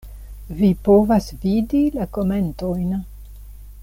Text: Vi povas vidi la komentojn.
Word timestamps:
Vi 0.61 0.69
povas 0.87 1.27
vidi 1.43 1.83
la 1.99 2.09
komentojn. 2.19 2.97